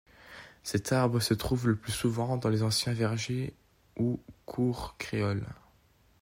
[0.63, 3.53] Cet arbre se trouve le plus souvent dans les anciens vergers
[3.97, 5.45] ou cours créoles.